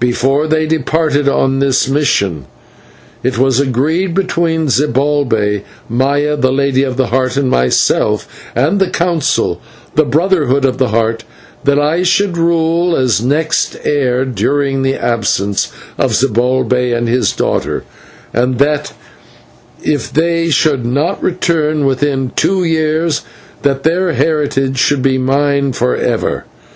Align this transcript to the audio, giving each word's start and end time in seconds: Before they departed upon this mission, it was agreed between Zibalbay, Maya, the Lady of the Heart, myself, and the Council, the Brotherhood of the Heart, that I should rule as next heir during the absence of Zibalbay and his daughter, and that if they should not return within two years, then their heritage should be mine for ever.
Before 0.00 0.48
they 0.48 0.66
departed 0.66 1.28
upon 1.28 1.60
this 1.60 1.86
mission, 1.88 2.46
it 3.22 3.38
was 3.38 3.60
agreed 3.60 4.12
between 4.12 4.66
Zibalbay, 4.68 5.62
Maya, 5.88 6.34
the 6.36 6.50
Lady 6.52 6.82
of 6.82 6.96
the 6.96 7.14
Heart, 7.14 7.36
myself, 7.44 8.26
and 8.56 8.80
the 8.80 8.90
Council, 8.90 9.60
the 9.94 10.02
Brotherhood 10.04 10.64
of 10.64 10.78
the 10.78 10.88
Heart, 10.88 11.22
that 11.62 11.78
I 11.78 12.02
should 12.02 12.36
rule 12.36 12.96
as 12.96 13.22
next 13.22 13.76
heir 13.84 14.24
during 14.24 14.82
the 14.82 14.96
absence 14.96 15.70
of 15.96 16.10
Zibalbay 16.12 16.92
and 16.92 17.06
his 17.08 17.30
daughter, 17.32 17.84
and 18.34 18.58
that 18.58 18.92
if 19.84 20.12
they 20.12 20.50
should 20.50 20.84
not 20.84 21.22
return 21.22 21.86
within 21.86 22.32
two 22.34 22.64
years, 22.64 23.22
then 23.62 23.78
their 23.84 24.14
heritage 24.14 24.76
should 24.78 25.02
be 25.02 25.18
mine 25.18 25.72
for 25.72 25.94
ever. 25.94 26.46